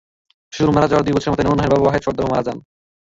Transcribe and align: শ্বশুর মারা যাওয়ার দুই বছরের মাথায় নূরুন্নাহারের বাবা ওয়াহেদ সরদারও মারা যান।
শ্বশুর 0.53 0.73
মারা 0.75 0.87
যাওয়ার 0.89 1.05
দুই 1.05 1.15
বছরের 1.15 1.31
মাথায় 1.31 1.45
নূরুন্নাহারের 1.45 1.73
বাবা 1.73 1.85
ওয়াহেদ 1.85 2.03
সরদারও 2.03 2.31
মারা 2.31 2.45
যান। 2.47 2.57